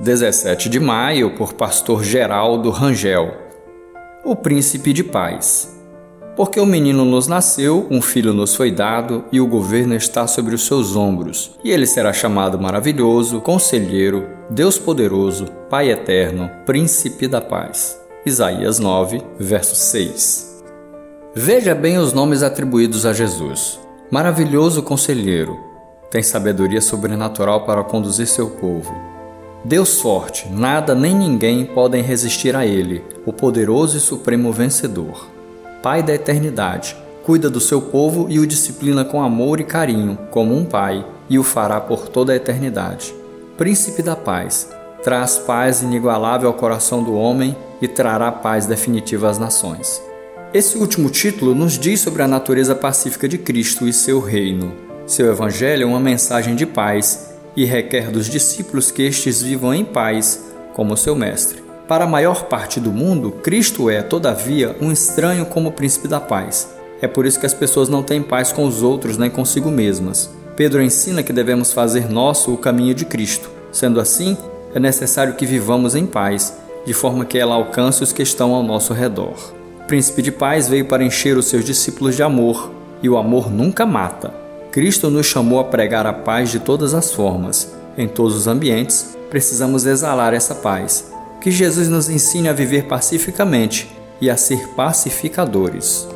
[0.00, 3.34] 17 de maio, por pastor Geraldo Rangel.
[4.24, 5.78] O príncipe de paz.
[6.34, 10.54] Porque o menino nos nasceu, um filho nos foi dado, e o governo está sobre
[10.54, 11.58] os seus ombros.
[11.62, 18.00] E ele será chamado maravilhoso, conselheiro, Deus poderoso, Pai eterno, príncipe da paz.
[18.24, 20.62] Isaías 9, verso 6.
[21.34, 23.78] Veja bem os nomes atribuídos a Jesus.
[24.10, 25.54] Maravilhoso conselheiro,
[26.10, 29.11] tem sabedoria sobrenatural para conduzir seu povo
[29.64, 35.28] Deus forte, nada nem ninguém podem resistir a Ele, o poderoso e supremo vencedor.
[35.80, 40.52] Pai da eternidade, cuida do seu povo e o disciplina com amor e carinho, como
[40.52, 43.14] um pai, e o fará por toda a eternidade.
[43.56, 44.68] Príncipe da paz,
[45.04, 50.02] traz paz inigualável ao coração do homem e trará paz definitiva às nações.
[50.52, 54.72] Esse último título nos diz sobre a natureza pacífica de Cristo e seu reino.
[55.06, 59.84] Seu evangelho é uma mensagem de paz e requer dos discípulos que estes vivam em
[59.84, 61.62] paz, como seu mestre.
[61.86, 66.68] Para a maior parte do mundo, Cristo é, todavia, um estranho como príncipe da paz.
[67.00, 70.30] É por isso que as pessoas não têm paz com os outros nem consigo mesmas.
[70.56, 73.50] Pedro ensina que devemos fazer nosso o caminho de Cristo.
[73.72, 74.36] Sendo assim,
[74.74, 78.62] é necessário que vivamos em paz, de forma que ela alcance os que estão ao
[78.62, 79.52] nosso redor.
[79.80, 82.70] O príncipe de paz veio para encher os seus discípulos de amor,
[83.02, 84.41] e o amor nunca mata.
[84.72, 87.74] Cristo nos chamou a pregar a paz de todas as formas.
[87.96, 91.12] Em todos os ambientes, precisamos exalar essa paz.
[91.42, 96.08] Que Jesus nos ensine a viver pacificamente e a ser pacificadores.